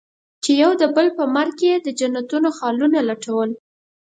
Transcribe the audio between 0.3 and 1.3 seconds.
چې يو د بل په